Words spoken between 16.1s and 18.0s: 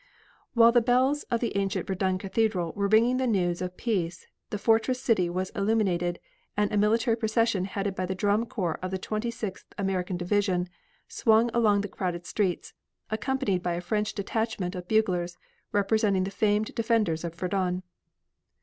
the famed defenders of Verdun.